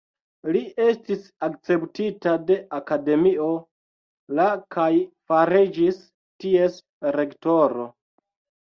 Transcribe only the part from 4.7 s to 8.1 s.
kaj fariĝis ties rektoro.